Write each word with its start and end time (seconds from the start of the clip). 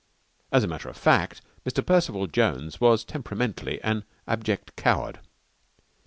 As 0.51 0.63
a 0.63 0.67
matter 0.67 0.89
of 0.89 0.97
fact 0.97 1.41
Mr. 1.63 1.85
Percival 1.85 2.25
Jones 2.25 2.81
was 2.81 3.03
temperamentally 3.05 3.79
an 3.83 4.03
abject 4.27 4.75
coward. 4.75 5.19